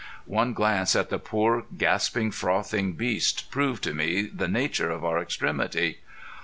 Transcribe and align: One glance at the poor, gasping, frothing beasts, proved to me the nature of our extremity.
One 0.25 0.53
glance 0.53 0.95
at 0.95 1.11
the 1.11 1.19
poor, 1.19 1.65
gasping, 1.77 2.31
frothing 2.31 2.93
beasts, 2.93 3.43
proved 3.43 3.83
to 3.83 3.93
me 3.93 4.23
the 4.23 4.47
nature 4.47 4.89
of 4.89 5.05
our 5.05 5.19
extremity. 5.21 5.99